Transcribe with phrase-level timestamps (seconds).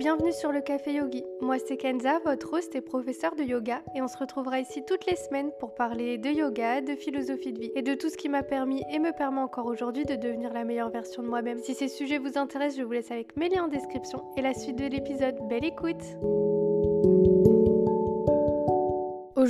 [0.00, 1.26] bienvenue sur le Café Yogi.
[1.42, 5.04] Moi c'est Kenza, votre host et professeur de yoga et on se retrouvera ici toutes
[5.04, 8.30] les semaines pour parler de yoga, de philosophie de vie et de tout ce qui
[8.30, 11.58] m'a permis et me permet encore aujourd'hui de devenir la meilleure version de moi-même.
[11.58, 14.54] Si ces sujets vous intéressent, je vous laisse avec mes liens en description et la
[14.54, 15.36] suite de l'épisode.
[15.50, 16.02] Belle écoute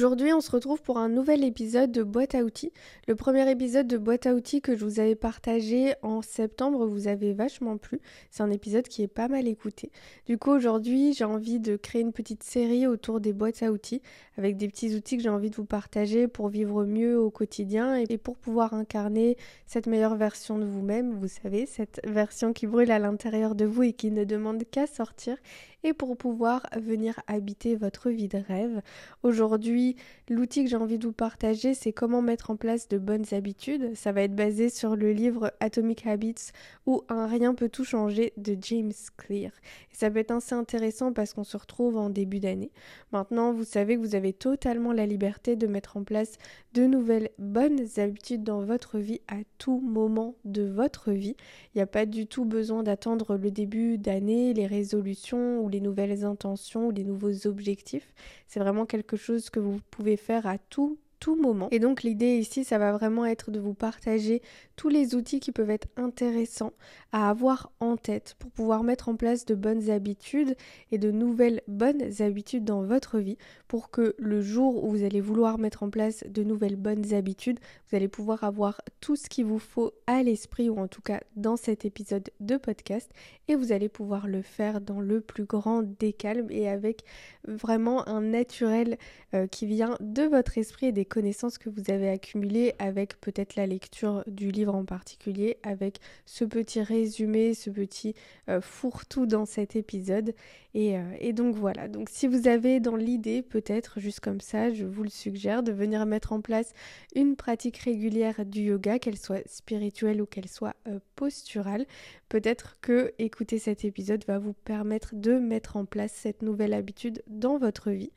[0.01, 2.73] Aujourd'hui, on se retrouve pour un nouvel épisode de Boîte à outils.
[3.07, 7.07] Le premier épisode de Boîte à outils que je vous avais partagé en septembre vous
[7.07, 8.01] avez vachement plu.
[8.31, 9.93] C'est un épisode qui est pas mal écouté.
[10.25, 14.01] Du coup, aujourd'hui, j'ai envie de créer une petite série autour des boîtes à outils
[14.39, 17.97] avec des petits outils que j'ai envie de vous partager pour vivre mieux au quotidien
[17.97, 22.91] et pour pouvoir incarner cette meilleure version de vous-même, vous savez, cette version qui brûle
[22.91, 25.37] à l'intérieur de vous et qui ne demande qu'à sortir
[25.83, 28.83] et pour pouvoir venir habiter votre vie de rêve.
[29.23, 29.90] Aujourd'hui,
[30.29, 33.95] l'outil que j'ai envie de vous partager, c'est comment mettre en place de bonnes habitudes.
[33.95, 36.53] Ça va être basé sur le livre Atomic Habits
[36.87, 39.53] ou Un rien peut tout changer de James Clear.
[39.93, 42.71] Et ça peut être assez intéressant parce qu'on se retrouve en début d'année.
[43.13, 46.39] Maintenant, vous savez que vous avez totalement la liberté de mettre en place
[46.75, 51.37] de nouvelles bonnes habitudes dans votre vie à tout moment de votre vie.
[51.75, 55.81] Il n'y a pas du tout besoin d'attendre le début d'année, les résolutions ou les
[55.81, 58.13] nouvelles intentions ou les nouveaux objectifs.
[58.47, 61.69] C'est vraiment quelque chose que vous pouvez faire à tout tout moment.
[61.71, 64.43] Et donc l'idée ici, ça va vraiment être de vous partager
[64.75, 66.73] tous les outils qui peuvent être intéressants
[67.13, 70.57] à avoir en tête pour pouvoir mettre en place de bonnes habitudes
[70.91, 73.37] et de nouvelles bonnes habitudes dans votre vie
[73.69, 77.61] pour que le jour où vous allez vouloir mettre en place de nouvelles bonnes habitudes,
[77.91, 81.21] vous allez pouvoir avoir tout ce qu'il vous faut à l'esprit ou en tout cas
[81.37, 83.11] dans cet épisode de podcast
[83.49, 87.03] et vous allez pouvoir le faire dans le plus grand des calmes et avec
[87.49, 88.97] vraiment un naturel
[89.35, 93.57] euh, qui vient de votre esprit et des connaissances que vous avez accumulées avec peut-être
[93.57, 98.15] la lecture du livre en particulier, avec ce petit résumé, ce petit
[98.49, 100.35] euh, fourre-tout dans cet épisode.
[100.77, 104.85] Euh, et, donc voilà, donc si vous avez dans l'idée, peut-être juste comme ça, je
[104.85, 106.73] vous le suggère, de venir mettre en place
[107.15, 110.77] une pratique régulière du yoga, qu'elle soit spirituelle ou qu'elle soit
[111.17, 111.87] posturale,
[112.29, 117.23] peut-être que écouter cet épisode va vous permettre de mettre en place cette nouvelle habitude
[117.27, 118.13] dans votre vie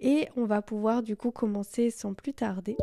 [0.00, 2.76] et on va pouvoir du coup commencer sans plus tarder.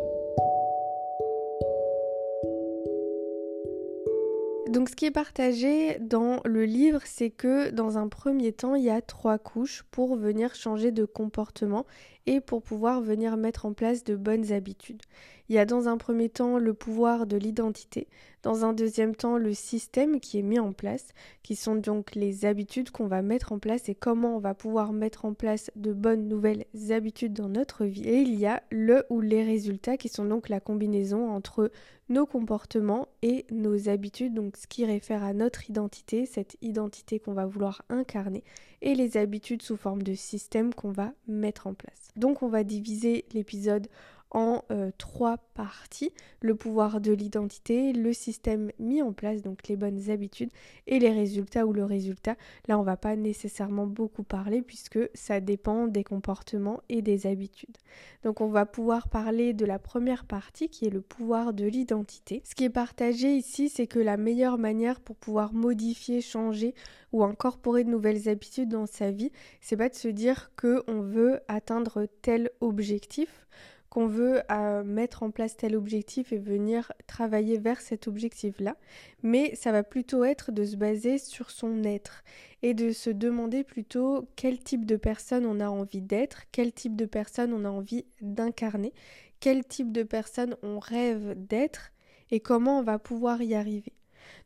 [4.70, 8.84] Donc ce qui est partagé dans le livre, c'est que dans un premier temps, il
[8.84, 11.86] y a trois couches pour venir changer de comportement
[12.26, 15.04] et pour pouvoir venir mettre en place de bonnes habitudes.
[15.50, 18.08] Il y a dans un premier temps le pouvoir de l'identité,
[18.44, 21.10] dans un deuxième temps le système qui est mis en place,
[21.44, 24.94] qui sont donc les habitudes qu'on va mettre en place et comment on va pouvoir
[24.94, 28.08] mettre en place de bonnes nouvelles habitudes dans notre vie.
[28.08, 31.72] Et il y a le ou les résultats qui sont donc la combinaison entre
[32.10, 37.34] nos comportements et nos habitudes, donc ce qui réfère à notre identité, cette identité qu'on
[37.34, 38.44] va vouloir incarner,
[38.82, 42.10] et les habitudes sous forme de système qu'on va mettre en place.
[42.18, 43.88] Donc on va diviser l'épisode
[44.34, 46.12] en euh, trois parties,
[46.42, 50.50] le pouvoir de l'identité, le système mis en place, donc les bonnes habitudes,
[50.88, 52.36] et les résultats ou le résultat.
[52.68, 57.78] Là, on va pas nécessairement beaucoup parler puisque ça dépend des comportements et des habitudes.
[58.24, 62.42] Donc on va pouvoir parler de la première partie qui est le pouvoir de l'identité.
[62.46, 66.74] Ce qui est partagé ici, c'est que la meilleure manière pour pouvoir modifier, changer
[67.12, 71.02] ou incorporer de nouvelles habitudes dans sa vie, c'est pas de se dire que on
[71.02, 73.48] veut atteindre tel objectif
[73.94, 74.42] qu'on veut
[74.86, 78.76] mettre en place tel objectif et venir travailler vers cet objectif-là,
[79.22, 82.24] mais ça va plutôt être de se baser sur son être
[82.64, 86.96] et de se demander plutôt quel type de personne on a envie d'être, quel type
[86.96, 88.94] de personne on a envie d'incarner,
[89.40, 91.92] quel type de personne on rêve d'être
[92.32, 93.94] et comment on va pouvoir y arriver.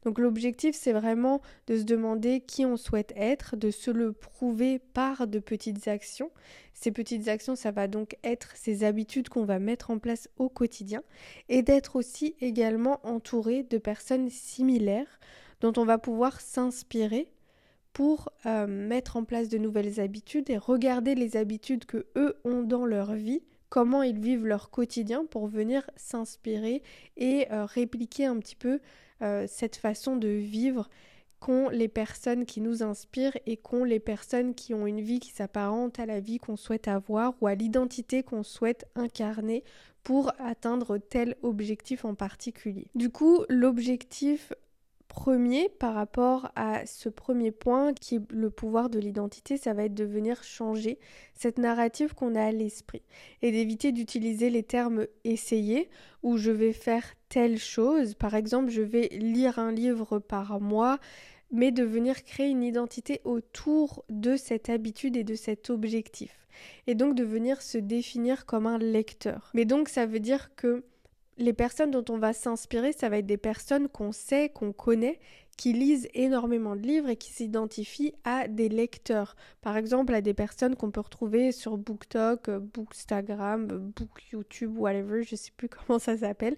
[0.03, 4.79] Donc l'objectif, c'est vraiment de se demander qui on souhaite être, de se le prouver
[4.79, 6.31] par de petites actions.
[6.73, 10.49] Ces petites actions, ça va donc être ces habitudes qu'on va mettre en place au
[10.49, 11.01] quotidien
[11.49, 15.19] et d'être aussi également entouré de personnes similaires
[15.62, 17.31] dont on va pouvoir s'inspirer
[17.94, 22.62] pour euh, mettre en place de nouvelles habitudes et regarder les habitudes que eux ont
[22.62, 26.83] dans leur vie comment ils vivent leur quotidien pour venir s'inspirer
[27.18, 28.80] et euh, répliquer un petit peu
[29.22, 30.90] euh, cette façon de vivre
[31.40, 35.31] qu'ont les personnes qui nous inspirent et qu'ont les personnes qui ont une vie qui
[35.31, 39.64] s'apparente à la vie qu'on souhaite avoir ou à l'identité qu'on souhaite incarner
[40.04, 42.88] pour atteindre tel objectif en particulier.
[42.96, 44.54] Du coup, l'objectif
[45.07, 49.86] premier par rapport à ce premier point qui est le pouvoir de l'identité, ça va
[49.86, 51.00] être de venir changer
[51.33, 53.01] cette narrative qu'on a à l'esprit
[53.42, 55.89] et d'éviter d'utiliser les termes essayer
[56.24, 58.13] ou je vais faire telle chose.
[58.13, 61.00] Par exemple, je vais lire un livre par mois,
[61.51, 66.48] mais de venir créer une identité autour de cette habitude et de cet objectif.
[66.88, 69.51] Et donc de venir se définir comme un lecteur.
[69.54, 70.83] Mais donc ça veut dire que
[71.38, 75.19] les personnes dont on va s'inspirer, ça va être des personnes qu'on sait, qu'on connaît,
[75.57, 79.36] qui lisent énormément de livres et qui s'identifient à des lecteurs.
[79.62, 85.36] Par exemple, à des personnes qu'on peut retrouver sur BookTok, Bookstagram, Book YouTube, whatever, je
[85.36, 86.56] sais plus comment ça s'appelle,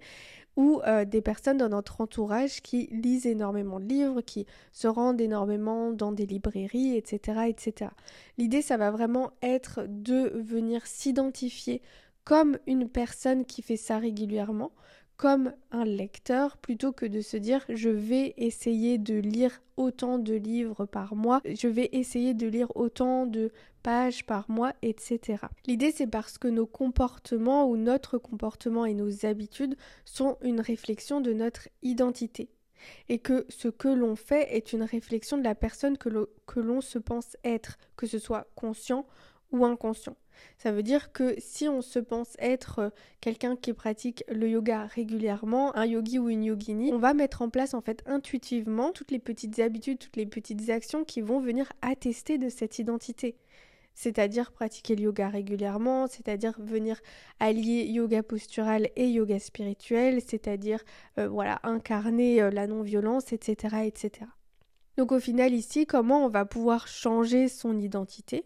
[0.57, 5.21] ou euh, des personnes dans notre entourage qui lisent énormément de livres, qui se rendent
[5.21, 7.39] énormément dans des librairies, etc.
[7.47, 7.91] etc.
[8.37, 11.81] L'idée, ça va vraiment être de venir s'identifier
[12.29, 14.71] comme une personne qui fait ça régulièrement,
[15.17, 20.35] comme un lecteur plutôt que de se dire je vais essayer de lire autant de
[20.35, 25.47] livres par mois, je vais essayer de lire autant de pages par mois, etc.
[25.65, 29.75] L'idée c'est parce que nos comportements ou notre comportement et nos habitudes
[30.05, 32.51] sont une réflexion de notre identité
[33.09, 36.99] et que ce que l'on fait est une réflexion de la personne que l'on se
[36.99, 39.07] pense être, que ce soit conscient
[39.51, 40.15] ou inconscient.
[40.57, 42.89] Ça veut dire que si on se pense être euh,
[43.21, 47.49] quelqu'un qui pratique le yoga régulièrement, un yogi ou une yogini, on va mettre en
[47.49, 51.71] place en fait intuitivement toutes les petites habitudes, toutes les petites actions qui vont venir
[51.81, 53.35] attester de cette identité
[53.99, 57.01] c'est-à-dire pratiquer le yoga régulièrement, c'est-à-dire venir
[57.41, 60.79] allier yoga postural et yoga spirituel, c'est-à-dire
[61.17, 64.25] euh, voilà incarner euh, la non-violence, etc., etc.
[64.95, 68.45] Donc au final ici, comment on va pouvoir changer son identité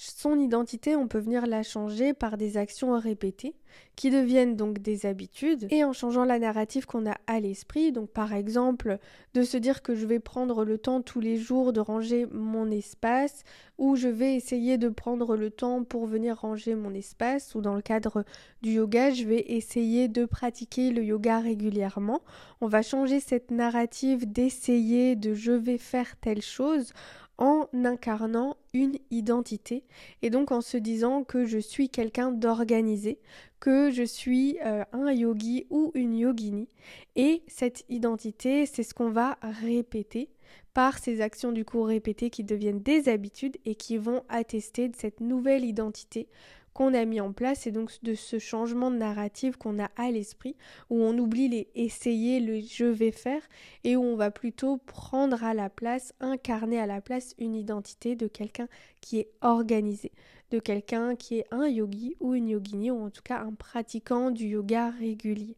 [0.00, 3.56] son identité, on peut venir la changer par des actions répétées
[3.96, 8.08] qui deviennent donc des habitudes et en changeant la narrative qu'on a à l'esprit, donc
[8.10, 8.98] par exemple
[9.34, 12.70] de se dire que je vais prendre le temps tous les jours de ranger mon
[12.70, 13.42] espace
[13.76, 17.74] ou je vais essayer de prendre le temps pour venir ranger mon espace ou dans
[17.74, 18.24] le cadre
[18.62, 22.22] du yoga, je vais essayer de pratiquer le yoga régulièrement.
[22.60, 26.92] On va changer cette narrative d'essayer de je vais faire telle chose
[27.38, 29.84] en incarnant une identité
[30.22, 33.18] et donc en se disant que je suis quelqu'un d'organisé,
[33.60, 36.68] que je suis euh, un yogi ou une yogini.
[37.16, 40.28] Et cette identité c'est ce qu'on va répéter
[40.74, 44.96] par ces actions du coup répétées qui deviennent des habitudes et qui vont attester de
[44.96, 46.28] cette nouvelle identité
[46.78, 50.12] qu'on a mis en place et donc de ce changement de narrative qu'on a à
[50.12, 50.54] l'esprit
[50.90, 53.42] où on oublie les essayer, le je vais faire
[53.82, 58.14] et où on va plutôt prendre à la place, incarner à la place une identité
[58.14, 58.68] de quelqu'un
[59.00, 60.12] qui est organisé,
[60.52, 64.30] de quelqu'un qui est un yogi ou une yogini ou en tout cas un pratiquant
[64.30, 65.56] du yoga régulier.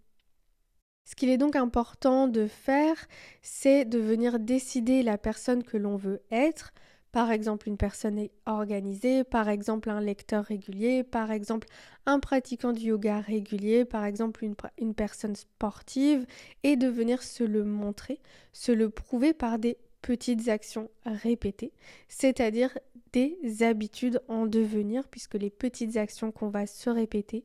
[1.04, 2.96] Ce qu'il est donc important de faire,
[3.42, 6.72] c'est de venir décider la personne que l'on veut être,
[7.12, 11.66] par exemple une personne organisée, par exemple un lecteur régulier, par exemple
[12.06, 16.26] un pratiquant du yoga régulier, par exemple une, une, personne sportive,
[16.62, 18.20] et de venir se le montrer,
[18.52, 21.72] se le prouver par des petites actions répétées,
[22.08, 22.76] c'est-à-dire
[23.12, 27.44] des habitudes en devenir, puisque les petites actions qu'on va se répéter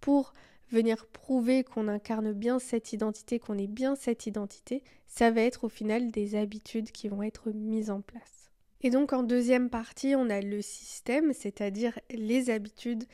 [0.00, 0.34] pour
[0.70, 5.64] venir prouver qu'on incarne bien cette identité, qu'on est bien cette identité, ça va être
[5.64, 8.45] au final des habitudes qui vont être mises en place.
[8.82, 13.04] Et donc en deuxième partie, on a le système, c'est-à-dire les habitudes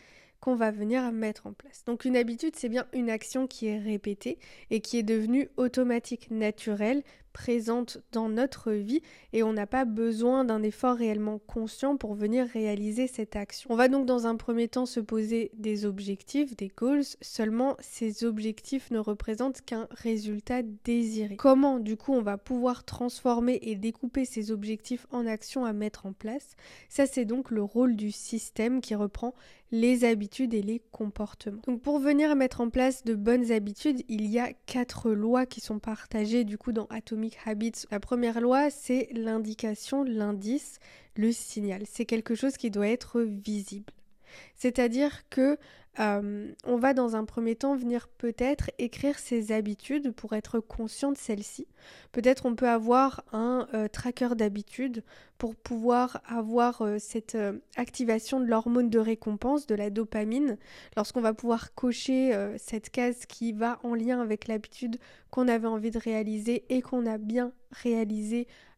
[0.40, 1.84] qu'on va venir mettre en place.
[1.86, 4.38] Donc une habitude, c'est bien une action qui est répétée
[4.70, 10.44] et qui est devenue automatique, naturelle, présente dans notre vie et on n'a pas besoin
[10.44, 13.70] d'un effort réellement conscient pour venir réaliser cette action.
[13.72, 18.24] On va donc dans un premier temps se poser des objectifs, des goals, seulement ces
[18.24, 21.36] objectifs ne représentent qu'un résultat désiré.
[21.36, 26.06] Comment du coup on va pouvoir transformer et découper ces objectifs en actions à mettre
[26.06, 26.56] en place?
[26.88, 29.34] Ça c'est donc le rôle du système qui reprend
[29.72, 31.62] les habitudes et les comportements.
[31.66, 35.62] Donc pour venir mettre en place de bonnes habitudes, il y a quatre lois qui
[35.62, 37.21] sont partagées du coup dans Atomic
[37.90, 40.78] La première loi, c'est l'indication, l'indice,
[41.16, 41.82] le signal.
[41.86, 43.92] C'est quelque chose qui doit être visible.
[44.54, 45.58] C'est-à-dire que
[46.00, 51.12] euh, on va dans un premier temps venir peut-être écrire ses habitudes pour être conscient
[51.12, 51.66] de celles-ci.
[52.12, 55.04] Peut-être on peut avoir un euh, tracker d'habitudes
[55.36, 57.36] pour pouvoir avoir euh, cette
[57.76, 60.56] activation de l'hormone de récompense, de la dopamine,
[60.96, 64.98] lorsqu'on va pouvoir cocher cette case qui va en lien avec l'habitude
[65.30, 67.52] qu'on avait envie de réaliser et qu'on a bien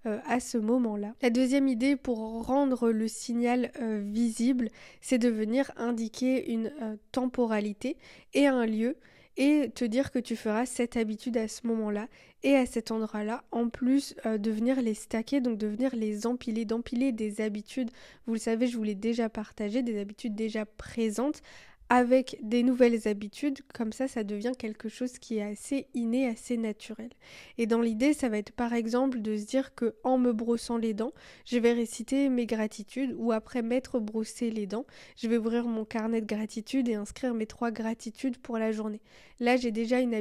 [0.05, 1.15] réalisé à ce moment-là.
[1.23, 4.69] La deuxième idée pour rendre le signal visible,
[5.01, 6.73] c'est de venir indiquer une
[7.13, 7.97] temporalité
[8.35, 8.97] et un lieu
[9.37, 12.09] et te dire que tu feras cette habitude à ce moment-là
[12.43, 16.27] et à cet endroit-là, en plus euh, de venir les stacker, donc de venir les
[16.27, 17.91] empiler, d'empiler des habitudes,
[18.27, 21.43] vous le savez, je vous l'ai déjà partagé, des habitudes déjà présentes
[21.91, 26.57] avec des nouvelles habitudes, comme ça, ça devient quelque chose qui est assez inné, assez
[26.57, 27.11] naturel.
[27.59, 30.79] Et dans l'idée, ça va être par exemple de se dire que en me brossant
[30.79, 31.13] les dents,
[31.45, 34.87] je vais réciter mes gratitudes, ou après m'être brossé les dents,
[35.17, 39.03] je vais ouvrir mon carnet de gratitude et inscrire mes trois gratitudes pour la journée.
[39.41, 40.15] Là, j'ai déjà une,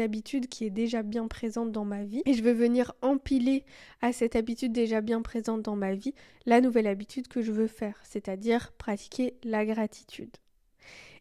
[0.00, 3.64] habitude qui est déjà bien présente dans ma vie, et je vais venir empiler
[4.02, 7.66] à cette habitude déjà bien présente dans ma vie la nouvelle habitude que je veux
[7.66, 10.36] faire, c'est-à-dire pratiquer la gratitude.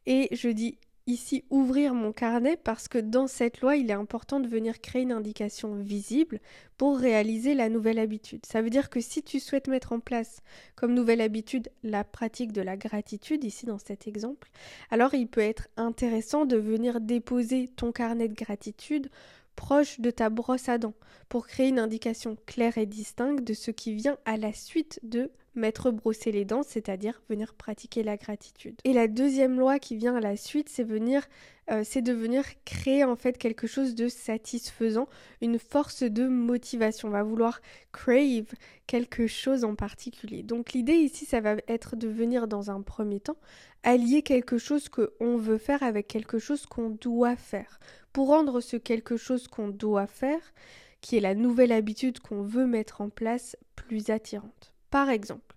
[0.07, 4.39] Et je dis ici ouvrir mon carnet parce que dans cette loi, il est important
[4.39, 6.39] de venir créer une indication visible
[6.77, 8.45] pour réaliser la nouvelle habitude.
[8.45, 10.39] Ça veut dire que si tu souhaites mettre en place
[10.77, 14.49] comme nouvelle habitude la pratique de la gratitude, ici dans cet exemple,
[14.91, 19.09] alors il peut être intéressant de venir déposer ton carnet de gratitude
[19.57, 20.93] proche de ta brosse à dents
[21.27, 25.31] pour créer une indication claire et distincte de ce qui vient à la suite de
[25.57, 28.79] mettre brosser les dents, c'est-à-dire venir pratiquer la gratitude.
[28.83, 31.27] Et la deuxième loi qui vient à la suite, c'est venir
[31.69, 35.09] euh, c'est de venir créer en fait quelque chose de satisfaisant,
[35.41, 37.09] une force de motivation.
[37.09, 37.59] On va vouloir
[37.91, 38.53] crave
[38.85, 40.43] quelque chose en particulier.
[40.43, 43.37] Donc l'idée ici, ça va être de venir dans un premier temps
[43.83, 47.79] allier quelque chose qu'on veut faire avec quelque chose qu'on doit faire.
[48.13, 50.53] Pour rendre ce quelque chose qu'on doit faire,
[51.01, 54.73] qui est la nouvelle habitude qu'on veut mettre en place, plus attirante.
[54.89, 55.55] Par exemple,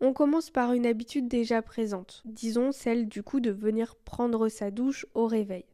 [0.00, 4.70] on commence par une habitude déjà présente, disons celle du coup de venir prendre sa
[4.70, 5.66] douche au réveil.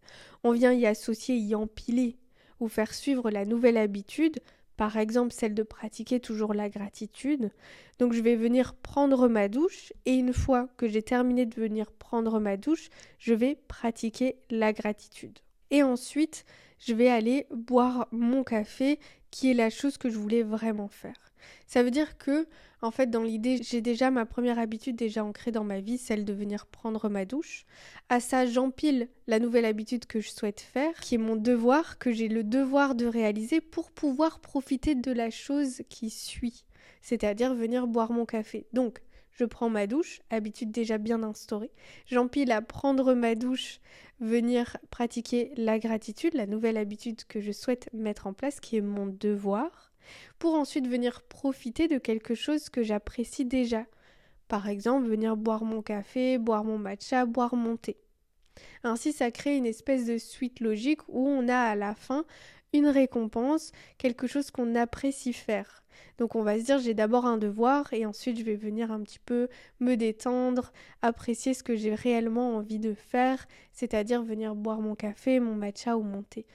[0.43, 2.17] On vient y associer, y empiler
[2.59, 4.41] ou faire suivre la nouvelle habitude,
[4.77, 7.51] par exemple celle de pratiquer toujours la gratitude.
[8.01, 11.93] Donc je vais venir prendre ma douche et une fois que j'ai terminé de venir
[11.93, 12.89] prendre ma douche,
[13.21, 15.39] je vais pratiquer la gratitude.
[15.71, 16.45] Et ensuite,
[16.81, 18.99] je vais aller boire mon café
[19.31, 21.26] qui est la chose que je voulais vraiment faire.
[21.67, 22.47] Ça veut dire que
[22.83, 26.25] en fait, dans l'idée, j'ai déjà ma première habitude déjà ancrée dans ma vie, celle
[26.25, 27.65] de venir prendre ma douche.
[28.11, 32.13] À ça, j'empile la nouvelle habitude que je souhaite faire, qui est mon devoir, que
[32.13, 36.67] j'ai le devoir de réaliser pour pouvoir profiter de la chose qui suit,
[37.01, 38.67] c'est-à-dire venir boire mon café.
[38.75, 39.01] Donc,
[39.33, 41.71] je prends ma douche, habitude déjà bien instaurée.
[42.07, 43.81] J'empile à prendre ma douche,
[44.21, 48.83] venir pratiquer la gratitude, la nouvelle habitude que je souhaite mettre en place, qui est
[48.83, 49.86] mon devoir
[50.39, 53.87] pour ensuite venir profiter de quelque chose que j'apprécie déjà.
[54.49, 57.97] Par exemple, venir boire mon café, boire mon matcha, boire mon thé.
[58.85, 62.25] Ainsi, ça crée une espèce de suite logique où on a à la fin
[62.73, 65.83] une récompense, quelque chose qu'on apprécie faire.
[66.19, 69.01] Donc on va se dire j'ai d'abord un devoir et ensuite je vais venir un
[69.01, 69.49] petit peu
[69.81, 70.73] me détendre,
[71.03, 75.97] apprécier ce que j'ai réellement envie de faire, c'est-à-dire venir boire mon café, mon matcha
[75.97, 76.47] ou mon thé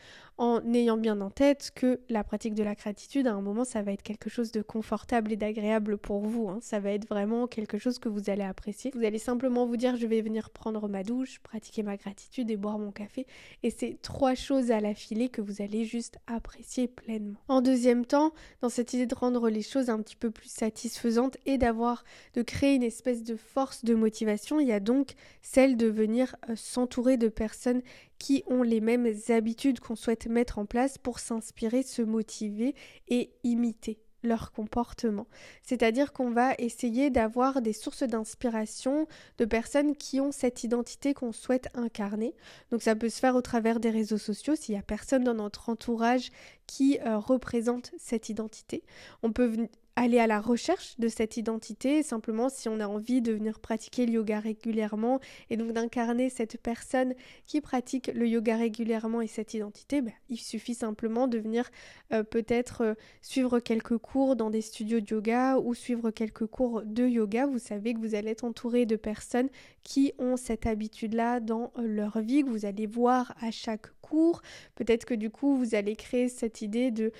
[0.41, 3.83] en ayant bien en tête que la pratique de la gratitude, à un moment, ça
[3.83, 6.50] va être quelque chose de confortable et d'agréable pour vous.
[6.50, 6.57] Hein.
[6.63, 8.91] Ça va être vraiment quelque chose que vous allez apprécier.
[8.95, 12.57] Vous allez simplement vous dire, je vais venir prendre ma douche, pratiquer ma gratitude et
[12.57, 13.27] boire mon café.
[13.62, 17.38] Et c'est trois choses à l'affilée que vous allez juste apprécier pleinement.
[17.48, 21.38] En deuxième temps, dans cette idée de rendre les choses un petit peu plus satisfaisantes
[21.46, 25.78] et d'avoir, de créer une espèce de force de motivation, il y a donc celle
[25.78, 27.82] de venir euh, s'entourer de personnes
[28.20, 32.76] qui ont les mêmes habitudes qu'on souhaite mettre en place pour s'inspirer, se motiver
[33.08, 35.28] et imiter leur comportement.
[35.63, 41.32] C'est-à-dire qu'on va essayer d'avoir des sources d'inspiration de personnes qui ont cette identité qu'on
[41.32, 42.36] souhaite incarner.
[42.72, 45.34] Donc ça peut se faire au travers des réseaux sociaux s'il n'y a personne dans
[45.34, 46.32] notre entourage
[46.68, 48.84] qui euh, représente cette identité.
[49.24, 53.33] On peut aller à la recherche de cette identité, simplement si on a envie de
[53.33, 55.19] venir pratiquer le yoga régulièrement
[55.50, 57.13] et donc d'incarner cette personne
[57.45, 61.69] qui pratique le yoga régulièrement et cette identité, ben, il suffit simplement de venir
[62.13, 66.83] euh, peut-être euh, suivre quelques cours dans des studios de yoga ou suivre quelques cours
[66.83, 67.45] de yoga.
[67.45, 69.50] Vous savez que vous allez être entouré de personnes
[69.83, 74.41] qui ont cette habitude-là dans euh, leur vie, que vous allez voir à chaque cours.
[74.75, 77.12] Peut-être que du coup, vous allez créer cette idée de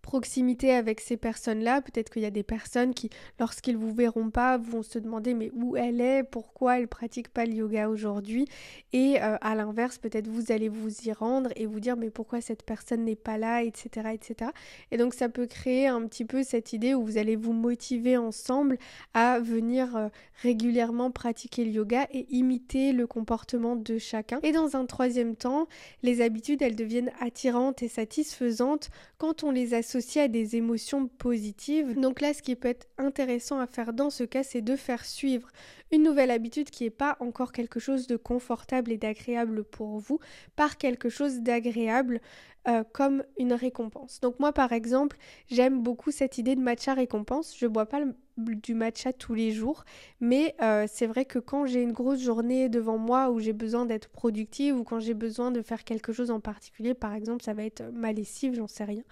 [0.00, 1.80] proximité avec ces personnes-là.
[1.82, 5.50] Peut-être qu'il y a des personnes qui, lorsqu'ils vous verront pas, vont se demander mais
[5.54, 8.46] où elle est, pourquoi elle pratique pas le yoga aujourd'hui?
[8.92, 12.40] Et euh, à l'inverse, peut-être vous allez vous y rendre et vous dire mais pourquoi
[12.40, 14.50] cette personne n'est pas là, etc., etc.
[14.90, 18.16] Et donc ça peut créer un petit peu cette idée où vous allez vous motiver
[18.16, 18.78] ensemble
[19.14, 20.08] à venir euh,
[20.42, 24.40] régulièrement pratiquer le yoga et imiter le comportement de chacun.
[24.42, 25.68] Et dans un troisième temps,
[26.02, 31.98] les habitudes elles deviennent attirantes et satisfaisantes quand on les associe à des émotions positives.
[31.98, 35.04] Donc là, ce qui peut être intéressant à faire dans ce cas, c'est de faire
[35.04, 35.48] suivre
[35.92, 40.20] une nouvelle habitude qui n'est pas encore quelque chose de confortable et d'agréable pour vous
[40.56, 42.20] par quelque chose d'agréable
[42.68, 44.20] euh, comme une récompense.
[44.20, 45.16] Donc moi, par exemple,
[45.50, 47.56] j'aime beaucoup cette idée de matcha récompense.
[47.58, 49.84] Je bois pas le du matcha tous les jours,
[50.20, 53.86] mais euh, c'est vrai que quand j'ai une grosse journée devant moi où j'ai besoin
[53.86, 57.54] d'être productive ou quand j'ai besoin de faire quelque chose en particulier, par exemple ça
[57.54, 59.02] va être ma lessive, j'en sais rien,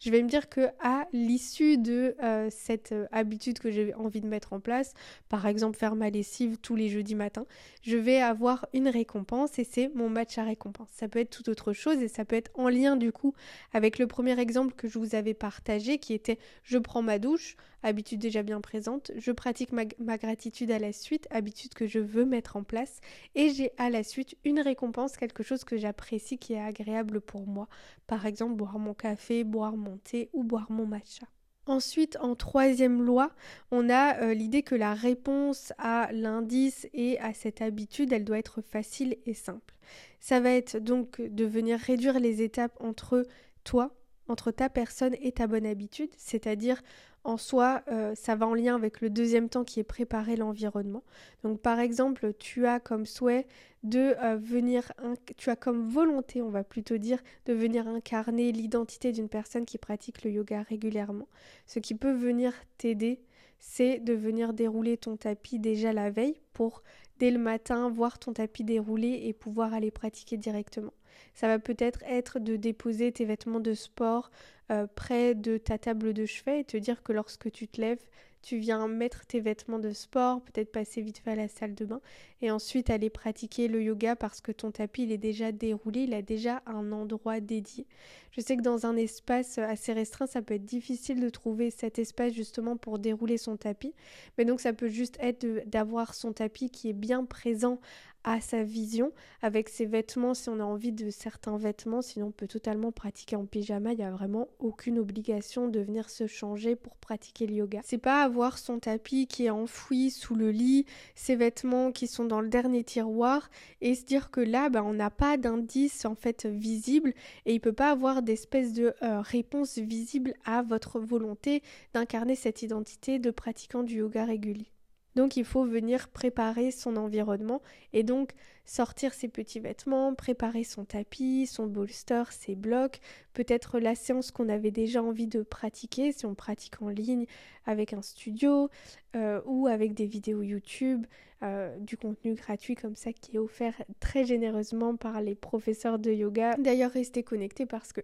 [0.00, 4.20] je vais me dire que à l'issue de euh, cette euh, habitude que j'ai envie
[4.20, 4.94] de mettre en place,
[5.28, 7.46] par exemple faire ma lessive tous les jeudis matins,
[7.82, 10.88] je vais avoir une récompense et c'est mon matcha récompense.
[10.92, 13.34] Ça peut être tout autre chose et ça peut être en lien du coup
[13.72, 17.56] avec le premier exemple que je vous avais partagé qui était je prends ma douche,
[17.82, 18.73] habitude déjà bien présente,
[19.16, 19.84] je pratique ma,
[20.18, 23.00] gratitude à la suite, habitude que je veux mettre en place,
[23.34, 27.46] et j'ai à la suite une récompense, quelque chose que j'apprécie qui est agréable pour
[27.46, 27.68] moi.
[28.06, 31.26] Par exemple, boire mon café, boire mon thé ou boire mon matcha.
[31.66, 33.30] Ensuite, en troisième loi,
[33.70, 38.38] on a euh, l'idée que la réponse à l'indice et à cette habitude, elle doit
[38.38, 39.74] être facile et simple.
[40.20, 43.26] Ça va être donc de venir réduire les étapes entre
[43.62, 43.94] toi,
[44.28, 46.82] entre ta personne et ta bonne habitude, c'est-à-dire
[47.24, 51.02] en soi, euh, ça va en lien avec le deuxième temps qui est préparer l'environnement.
[51.42, 53.46] Donc par exemple, tu as comme souhait
[53.82, 54.92] de euh, venir,
[55.36, 59.78] tu as comme volonté, on va plutôt dire, de venir incarner l'identité d'une personne qui
[59.78, 61.28] pratique le yoga régulièrement.
[61.66, 63.20] Ce qui peut venir t'aider,
[63.58, 66.82] c'est de venir dérouler ton tapis déjà la veille pour
[67.18, 70.92] dès le matin voir ton tapis dérouler et pouvoir aller pratiquer directement.
[71.34, 74.30] Ça va peut-être être de déposer tes vêtements de sport
[74.70, 78.02] euh, près de ta table de chevet et te dire que lorsque tu te lèves,
[78.44, 81.86] tu viens mettre tes vêtements de sport, peut-être passer vite fait à la salle de
[81.86, 82.00] bain
[82.42, 86.12] et ensuite aller pratiquer le yoga parce que ton tapis il est déjà déroulé, il
[86.12, 87.86] a déjà un endroit dédié.
[88.32, 91.98] Je sais que dans un espace assez restreint, ça peut être difficile de trouver cet
[91.98, 93.94] espace justement pour dérouler son tapis,
[94.36, 97.80] mais donc ça peut juste être d'avoir son tapis qui est bien présent
[98.24, 99.12] à sa vision.
[99.42, 103.36] Avec ses vêtements si on a envie de certains vêtements sinon on peut totalement pratiquer
[103.36, 107.54] en pyjama il n'y a vraiment aucune obligation de venir se changer pour pratiquer le
[107.54, 107.80] yoga.
[107.84, 112.24] C'est pas avoir son tapis qui est enfoui sous le lit ses vêtements qui sont
[112.24, 113.50] dans le dernier tiroir
[113.80, 117.12] et se dire que là bah, on n'a pas d'indice en fait visible
[117.46, 121.62] et il peut pas avoir d'espèce de euh, réponse visible à votre volonté
[121.92, 124.73] d'incarner cette identité de pratiquant du yoga régulier
[125.14, 128.32] donc il faut venir préparer son environnement et donc
[128.64, 133.00] sortir ses petits vêtements, préparer son tapis, son bolster, ses blocs,
[133.32, 137.26] peut-être la séance qu'on avait déjà envie de pratiquer si on pratique en ligne
[137.66, 138.70] avec un studio
[139.16, 141.06] euh, ou avec des vidéos YouTube,
[141.42, 146.10] euh, du contenu gratuit comme ça qui est offert très généreusement par les professeurs de
[146.10, 146.56] yoga.
[146.58, 148.00] D'ailleurs restez connectés parce que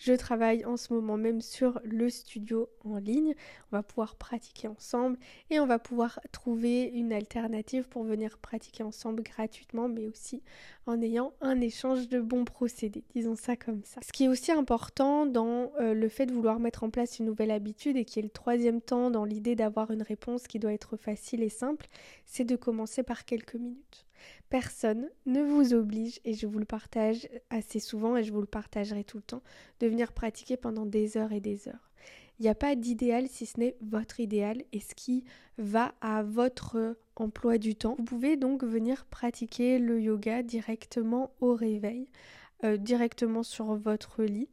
[0.00, 3.34] je travaille en ce moment même sur le studio en ligne.
[3.70, 5.18] On va pouvoir pratiquer ensemble
[5.50, 10.42] et on va pouvoir trouver une alternative pour venir pratiquer ensemble gratuitement, mais aussi
[10.86, 14.00] en ayant un échange de bons procédés, disons ça comme ça.
[14.02, 17.26] Ce qui est aussi important dans euh, le fait de vouloir mettre en place une
[17.26, 20.72] nouvelle habitude et qui est le troisième temps dans l'idée d'avoir une réponse qui doit
[20.72, 21.86] être facile et simple,
[22.24, 24.06] c'est de commencer par quelques minutes.
[24.48, 28.46] Personne ne vous oblige, et je vous le partage assez souvent et je vous le
[28.46, 29.42] partagerai tout le temps,
[29.80, 31.90] de venir pratiquer pendant des heures et des heures.
[32.40, 35.24] Il n'y a pas d'idéal si ce n'est votre idéal et ce qui
[35.58, 37.96] va à votre emploi du temps.
[37.98, 42.08] Vous pouvez donc venir pratiquer le yoga directement au réveil,
[42.64, 44.48] euh, directement sur votre lit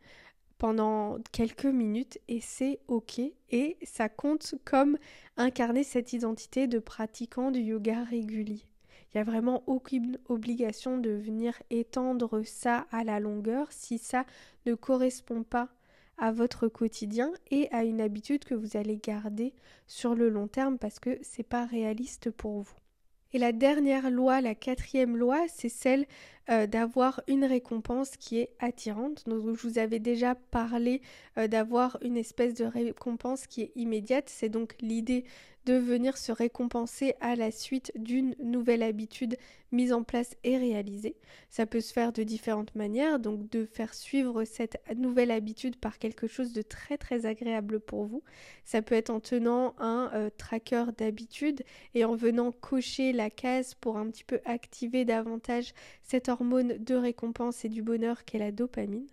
[0.58, 4.98] pendant quelques minutes et c'est ok et ça compte comme
[5.38, 8.64] incarner cette identité de pratiquant du yoga régulier.
[9.14, 14.26] Il n'y a vraiment aucune obligation de venir étendre ça à la longueur si ça
[14.66, 15.70] ne correspond pas
[16.18, 19.54] à votre quotidien et à une habitude que vous allez garder
[19.86, 22.76] sur le long terme parce que c'est pas réaliste pour vous.
[23.34, 26.06] Et la dernière loi, la quatrième loi, c'est celle
[26.50, 29.24] euh, d'avoir une récompense qui est attirante.
[29.28, 31.02] Je vous avais déjà parlé
[31.38, 34.30] euh, d'avoir une espèce de récompense qui est immédiate.
[34.30, 35.26] C'est donc l'idée
[35.68, 39.38] de venir se récompenser à la suite d'une nouvelle habitude
[39.74, 41.18] mise en place et réalisée.
[41.50, 46.00] Ça peut se faire de différentes manières, donc de faire suivre cette nouvelle habitude par
[46.00, 48.24] quelque chose de très très agréable pour vous.
[48.64, 53.74] Ça peut être en tenant un euh, tracker d'habitude et en venant cocher la case
[53.74, 59.08] pour un petit peu activer davantage cette de récompense et du bonheur qu'est la dopamine.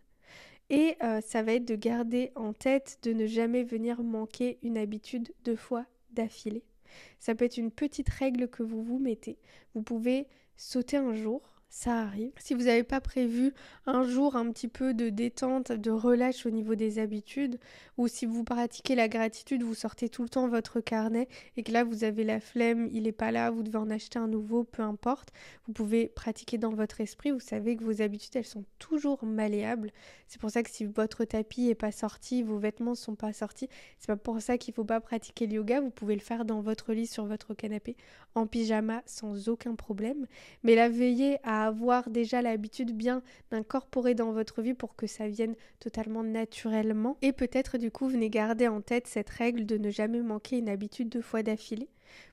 [0.71, 4.79] Et euh, ça va être de garder en tête de ne jamais venir manquer une
[4.79, 6.65] habitude deux fois d'affilée.
[7.19, 9.39] Ça peut être une petite règle que vous vous mettez.
[9.75, 11.43] Vous pouvez sauter un jour,
[11.75, 12.31] ça arrive.
[12.39, 13.53] Si vous n'avez pas prévu
[13.85, 17.59] un jour un petit peu de détente, de relâche au niveau des habitudes,
[17.99, 21.73] ou si vous pratiquez la gratitude, vous sortez tout le temps votre carnet et que
[21.73, 24.63] là vous avez la flemme, il n'est pas là, vous devez en acheter un nouveau,
[24.63, 25.33] peu importe,
[25.67, 29.91] vous pouvez pratiquer dans votre esprit, vous savez que vos habitudes elles sont toujours malléables.
[30.29, 33.33] C'est pour ça que si votre tapis n'est pas sorti, vos vêtements ne sont pas
[33.33, 36.21] sortis, c'est pas pour ça qu'il ne faut pas pratiquer le yoga, vous pouvez le
[36.21, 37.97] faire dans votre lit sur votre canapé
[38.37, 40.27] en pyjama sans aucun problème,
[40.63, 45.29] mais la veillez à avoir déjà l'habitude bien d'incorporer dans votre vie pour que ça
[45.29, 47.16] vienne totalement naturellement.
[47.22, 50.68] Et peut-être du coup, venez garder en tête cette règle de ne jamais manquer une
[50.68, 51.88] habitude deux fois d'affilée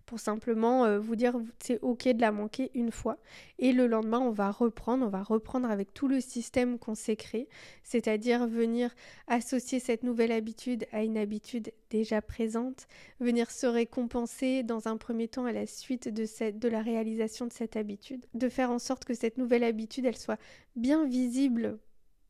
[0.05, 3.17] pour simplement euh, vous dire c'est ok de la manquer une fois.
[3.59, 7.15] Et le lendemain on va reprendre, on va reprendre avec tout le système qu'on s'est
[7.15, 7.47] créé,
[7.83, 8.93] c'est-à-dire venir
[9.27, 12.87] associer cette nouvelle habitude à une habitude déjà présente,
[13.19, 17.47] venir se récompenser dans un premier temps à la suite de, cette, de la réalisation
[17.47, 20.39] de cette habitude, de faire en sorte que cette nouvelle habitude elle soit
[20.75, 21.79] bien visible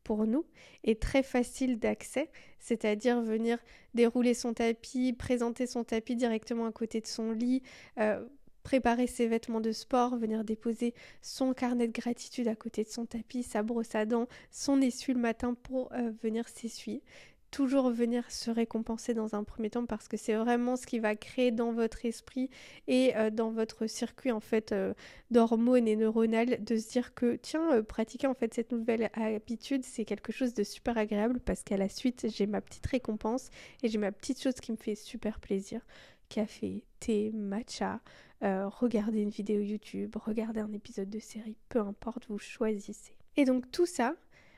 [0.04, 0.44] pour nous
[0.84, 3.58] et très facile d'accès, c'est-à-dire venir
[3.94, 7.62] dérouler son tapis, présenter son tapis directement à côté de son lit,
[7.98, 8.24] euh,
[8.62, 13.06] préparer ses vêtements de sport, venir déposer son carnet de gratitude à côté de son
[13.06, 17.02] tapis, sa brosse à dents, son essuie le matin pour euh, venir s'essuyer
[17.52, 21.14] toujours venir se récompenser dans un premier temps parce que c'est vraiment ce qui va
[21.14, 22.48] créer dans votre esprit
[22.88, 24.94] et euh, dans votre circuit en fait euh,
[25.30, 29.84] d'hormones et neuronales de se dire que tiens euh, pratiquer en fait cette nouvelle habitude
[29.84, 33.50] c'est quelque chose de super agréable parce qu'à la suite j'ai ma petite récompense
[33.82, 35.82] et j'ai ma petite chose qui me fait super plaisir
[36.30, 38.00] café, thé, matcha,
[38.40, 43.12] regarder une vidéo YouTube, regarder un épisode de série, peu importe, vous choisissez.
[43.36, 44.14] Et donc tout ça,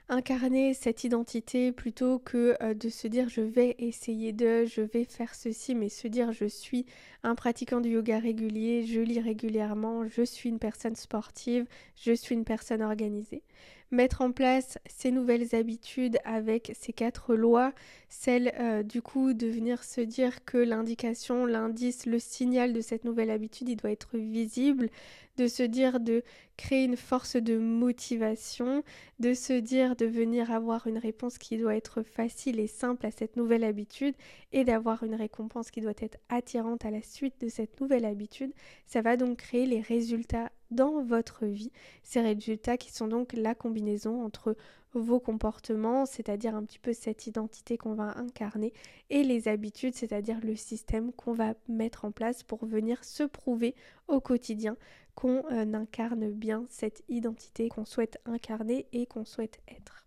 [0.08, 5.04] incarner cette identité plutôt que euh, de se dire je vais essayer de, je vais
[5.04, 6.86] faire ceci, mais se dire je suis
[7.22, 12.34] un pratiquant du yoga régulier, je lis régulièrement, je suis une personne sportive, je suis
[12.34, 13.42] une personne organisée.
[13.90, 17.72] Mettre en place ces nouvelles habitudes avec ces quatre lois,
[18.08, 23.04] celle euh, du coup de venir se dire que l'indication, l'indice, le signal de cette
[23.04, 24.88] nouvelle habitude, il doit être visible,
[25.36, 26.22] de se dire de
[26.56, 28.82] créer une force de motivation,
[29.18, 33.10] de se dire de venir avoir une réponse qui doit être facile et simple à
[33.10, 34.14] cette nouvelle habitude
[34.52, 38.52] et d'avoir une récompense qui doit être attirante à la suite de cette nouvelle habitude,
[38.86, 41.72] ça va donc créer les résultats dans votre vie.
[42.02, 44.56] Ces résultats qui sont donc la combinaison entre
[44.92, 48.72] vos comportements, c'est-à-dire un petit peu cette identité qu'on va incarner,
[49.10, 53.74] et les habitudes, c'est-à-dire le système qu'on va mettre en place pour venir se prouver
[54.08, 54.76] au quotidien
[55.14, 60.06] qu'on euh, incarne bien cette identité qu'on souhaite incarner et qu'on souhaite être.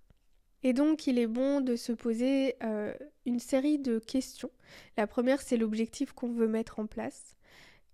[0.63, 2.93] Et donc il est bon de se poser euh,
[3.25, 4.51] une série de questions.
[4.97, 7.36] La première c'est l'objectif qu'on veut mettre en place.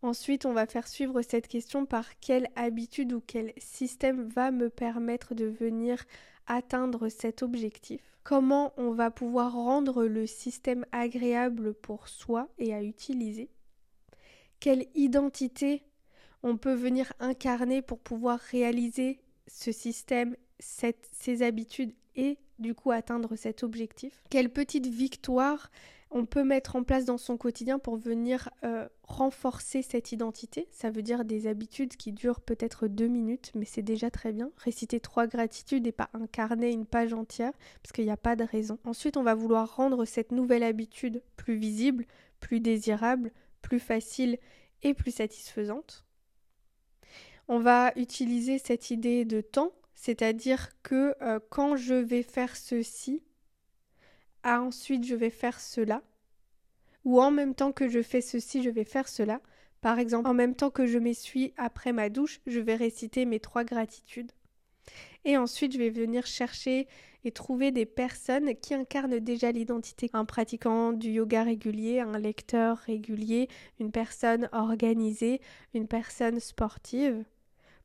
[0.04, 4.70] Ensuite, on va faire suivre cette question par quelle habitude ou quel système va me
[4.70, 6.04] permettre de venir
[6.46, 8.02] atteindre cet objectif?
[8.26, 13.50] Comment on va pouvoir rendre le système agréable pour soi et à utiliser?
[14.60, 15.84] Quelle identité
[16.44, 23.38] on peut venir incarner pour pouvoir réaliser ce système, ces habitudes et du coup atteindre
[23.38, 24.22] cet objectif?
[24.30, 25.72] Quelle petite victoire
[26.16, 30.68] on peut mettre en place dans son quotidien pour venir euh, renforcer cette identité.
[30.72, 34.52] Ça veut dire des habitudes qui durent peut-être deux minutes, mais c'est déjà très bien.
[34.58, 38.44] Réciter trois gratitudes et pas incarner une page entière, parce qu'il n'y a pas de
[38.44, 38.78] raison.
[38.86, 42.06] Ensuite, on va vouloir rendre cette nouvelle habitude plus visible,
[42.40, 43.32] plus désirable,
[43.64, 44.38] plus facile
[44.84, 46.06] et plus satisfaisante.
[47.48, 53.24] On va utiliser cette idée de temps, c'est-à-dire que euh, quand je vais faire ceci,
[54.44, 56.02] ah, ensuite je vais faire cela,
[57.06, 59.42] ou en même temps que je fais ceci, je vais faire cela.
[59.82, 63.40] Par exemple, en même temps que je m'essuie après ma douche, je vais réciter mes
[63.40, 64.32] trois gratitudes.
[65.26, 66.88] Et ensuite, je vais venir chercher
[67.26, 70.10] et trouver des personnes qui incarnent déjà l'identité.
[70.14, 73.48] Un pratiquant du yoga régulier, un lecteur régulier,
[73.80, 75.42] une personne organisée,
[75.74, 77.24] une personne sportive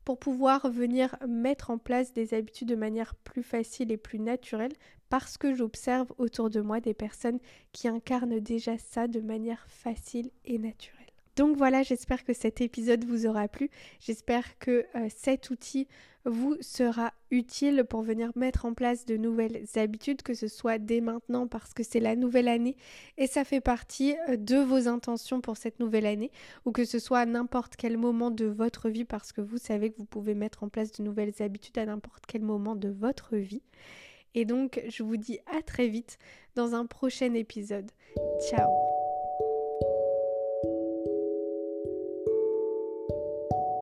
[0.09, 4.73] pour pouvoir venir mettre en place des habitudes de manière plus facile et plus naturelle
[5.07, 7.37] parce que j'observe autour de moi des personnes
[7.73, 10.98] qui incarnent déjà ça de manière facile et naturelle.
[11.39, 13.69] Donc voilà, j'espère que cet épisode vous aura plu.
[14.01, 15.87] J'espère que euh, cet outil
[16.25, 20.99] vous sera utile pour venir mettre en place de nouvelles habitudes, que ce soit dès
[20.99, 22.75] maintenant parce que c'est la nouvelle année
[23.17, 26.29] et ça fait partie euh, de vos intentions pour cette nouvelle année,
[26.65, 29.91] ou que ce soit à n'importe quel moment de votre vie parce que vous savez
[29.91, 33.37] que vous pouvez mettre en place de nouvelles habitudes à n'importe quel moment de votre
[33.37, 33.63] vie.
[34.35, 36.17] Et donc, je vous dis à très vite
[36.55, 37.89] dans un prochain épisode.
[38.49, 38.98] Ciao